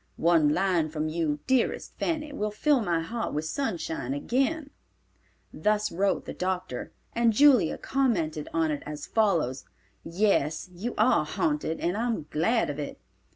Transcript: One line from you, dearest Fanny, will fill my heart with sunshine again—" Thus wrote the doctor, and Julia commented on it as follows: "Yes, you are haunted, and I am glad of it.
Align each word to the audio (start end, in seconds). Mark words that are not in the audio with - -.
One 0.17 0.49
line 0.51 0.89
from 0.89 1.09
you, 1.09 1.41
dearest 1.45 1.93
Fanny, 1.99 2.33
will 2.33 2.49
fill 2.49 2.81
my 2.81 3.01
heart 3.01 3.35
with 3.35 3.45
sunshine 3.45 4.15
again—" 4.15 4.71
Thus 5.53 5.91
wrote 5.91 6.25
the 6.25 6.33
doctor, 6.33 6.91
and 7.13 7.31
Julia 7.33 7.77
commented 7.77 8.49
on 8.51 8.71
it 8.71 8.81
as 8.87 9.05
follows: 9.05 9.63
"Yes, 10.03 10.67
you 10.73 10.95
are 10.97 11.23
haunted, 11.23 11.79
and 11.79 11.95
I 11.95 12.07
am 12.07 12.25
glad 12.31 12.71
of 12.71 12.79
it. 12.79 12.99